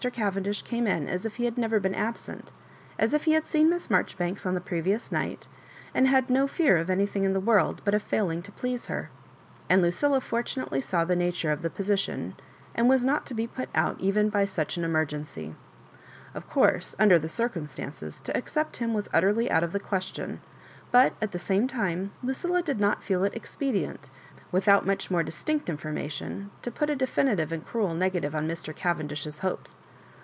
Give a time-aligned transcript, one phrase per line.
[0.11, 2.51] Cavendish came in as if he had never been absent,
[2.97, 5.47] as if he had seen Miss Marjoribanks on the previous night,
[5.93, 9.11] and had no fear of anything in the world but of failing to please her;
[9.69, 12.35] and Lucilla fortu nately saw the nature of the position,
[12.73, 15.53] and was not to be put out even by such an emergency.
[16.33, 20.41] Of course, under the circumstances, to accept him was utterly out of the question;
[20.89, 24.09] but, at the same time, Lucilla did not feel it expedient,
[24.51, 26.97] with out much more distinct information, to ptit a Digitized by VjOOQIC MISS MABJORIBANKS.
[26.97, 28.75] 65 definitive and crael negative on Mr.
[28.75, 29.77] Cavendish^e hopes.